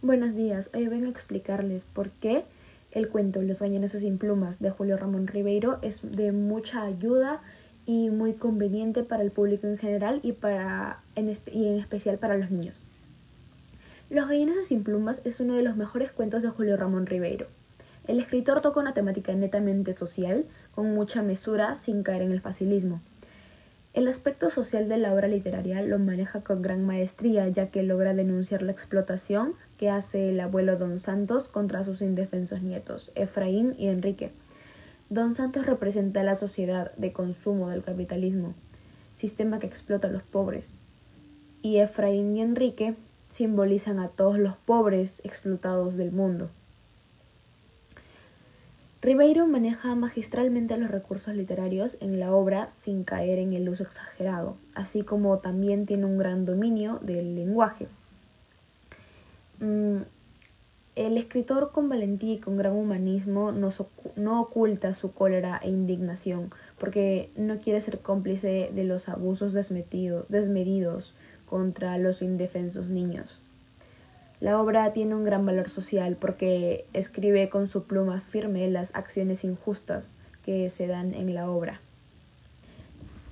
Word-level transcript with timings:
Buenos 0.00 0.36
días, 0.36 0.70
hoy 0.74 0.86
vengo 0.86 1.06
a 1.06 1.10
explicarles 1.10 1.82
por 1.82 2.10
qué 2.10 2.44
el 2.92 3.08
cuento 3.08 3.42
Los 3.42 3.58
Gañanazos 3.58 4.02
sin 4.02 4.16
plumas 4.16 4.60
de 4.60 4.70
Julio 4.70 4.96
Ramón 4.96 5.26
Ribeiro 5.26 5.80
es 5.82 6.02
de 6.02 6.30
mucha 6.30 6.84
ayuda 6.84 7.42
y 7.84 8.08
muy 8.08 8.34
conveniente 8.34 9.02
para 9.02 9.24
el 9.24 9.32
público 9.32 9.66
en 9.66 9.76
general 9.76 10.20
y, 10.22 10.34
para, 10.34 11.00
en, 11.16 11.36
y 11.50 11.66
en 11.66 11.80
especial 11.80 12.18
para 12.18 12.38
los 12.38 12.52
niños. 12.52 12.80
Los 14.08 14.28
Gallinazos 14.28 14.66
sin 14.66 14.84
plumas 14.84 15.20
es 15.24 15.40
uno 15.40 15.54
de 15.54 15.64
los 15.64 15.74
mejores 15.74 16.12
cuentos 16.12 16.44
de 16.44 16.50
Julio 16.50 16.76
Ramón 16.76 17.06
Ribeiro. 17.06 17.48
El 18.06 18.20
escritor 18.20 18.60
toca 18.60 18.78
una 18.78 18.94
temática 18.94 19.34
netamente 19.34 19.96
social, 19.96 20.44
con 20.76 20.94
mucha 20.94 21.22
mesura, 21.22 21.74
sin 21.74 22.04
caer 22.04 22.22
en 22.22 22.30
el 22.30 22.40
facilismo. 22.40 23.02
El 23.94 24.06
aspecto 24.06 24.50
social 24.50 24.88
de 24.88 24.98
la 24.98 25.14
obra 25.14 25.28
literaria 25.28 25.82
lo 25.82 25.98
maneja 25.98 26.42
con 26.42 26.62
gran 26.62 26.84
maestría, 26.84 27.48
ya 27.48 27.70
que 27.70 27.82
logra 27.82 28.14
denunciar 28.14 28.62
la 28.62 28.72
explotación 28.72 29.54
que 29.78 29.88
hace 29.90 30.28
el 30.28 30.38
abuelo 30.40 30.76
Don 30.76 30.98
Santos 30.98 31.48
contra 31.48 31.82
sus 31.84 32.02
indefensos 32.02 32.62
nietos, 32.62 33.12
Efraín 33.14 33.74
y 33.78 33.88
Enrique. 33.88 34.30
Don 35.08 35.34
Santos 35.34 35.64
representa 35.64 36.22
la 36.22 36.36
sociedad 36.36 36.94
de 36.96 37.12
consumo 37.12 37.70
del 37.70 37.82
capitalismo, 37.82 38.54
sistema 39.14 39.58
que 39.58 39.66
explota 39.66 40.08
a 40.08 40.12
los 40.12 40.22
pobres, 40.22 40.74
y 41.62 41.78
Efraín 41.78 42.36
y 42.36 42.42
Enrique 42.42 42.94
simbolizan 43.30 43.98
a 44.00 44.08
todos 44.08 44.38
los 44.38 44.56
pobres 44.56 45.22
explotados 45.24 45.96
del 45.96 46.12
mundo. 46.12 46.50
Ribeiro 49.08 49.46
maneja 49.46 49.94
magistralmente 49.94 50.76
los 50.76 50.90
recursos 50.90 51.34
literarios 51.34 51.96
en 52.00 52.20
la 52.20 52.30
obra 52.30 52.68
sin 52.68 53.04
caer 53.04 53.38
en 53.38 53.54
el 53.54 53.66
uso 53.70 53.82
exagerado, 53.82 54.58
así 54.74 55.00
como 55.00 55.38
también 55.38 55.86
tiene 55.86 56.04
un 56.04 56.18
gran 56.18 56.44
dominio 56.44 56.98
del 57.00 57.34
lenguaje. 57.34 57.88
Mm, 59.60 60.02
el 60.94 61.16
escritor 61.16 61.72
con 61.72 61.88
valentía 61.88 62.34
y 62.34 62.38
con 62.38 62.58
gran 62.58 62.74
humanismo 62.74 63.50
no 63.50 64.40
oculta 64.42 64.92
su 64.92 65.12
cólera 65.14 65.58
e 65.62 65.70
indignación, 65.70 66.52
porque 66.78 67.30
no 67.34 67.60
quiere 67.60 67.80
ser 67.80 68.00
cómplice 68.00 68.70
de 68.74 68.84
los 68.84 69.08
abusos 69.08 69.54
desmedidos 69.54 71.14
contra 71.46 71.96
los 71.96 72.20
indefensos 72.20 72.88
niños. 72.88 73.40
La 74.40 74.60
obra 74.60 74.92
tiene 74.92 75.14
un 75.14 75.24
gran 75.24 75.44
valor 75.44 75.68
social 75.68 76.16
porque 76.16 76.86
escribe 76.92 77.48
con 77.48 77.66
su 77.66 77.84
pluma 77.84 78.20
firme 78.20 78.68
las 78.70 78.94
acciones 78.94 79.42
injustas 79.42 80.16
que 80.44 80.70
se 80.70 80.86
dan 80.86 81.12
en 81.12 81.34
la 81.34 81.50
obra. 81.50 81.80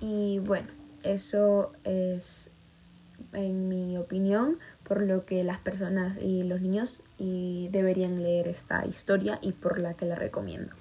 Y 0.01 0.41
bueno, 0.41 0.67
eso 1.05 1.73
es 1.84 2.51
en 3.33 3.69
mi 3.69 3.97
opinión 3.97 4.59
por 4.83 5.01
lo 5.01 5.25
que 5.25 5.45
las 5.45 5.59
personas 5.59 6.19
y 6.21 6.43
los 6.43 6.61
niños 6.61 7.03
deberían 7.19 8.23
leer 8.23 8.49
esta 8.49 8.84
historia 8.87 9.39
y 9.41 9.53
por 9.53 9.79
la 9.79 9.95
que 9.95 10.07
la 10.07 10.17
recomiendo. 10.17 10.73